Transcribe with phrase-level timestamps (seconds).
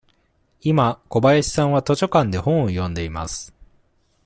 [0.61, 3.53] 今、小林さんは図書館で本を読んでいます。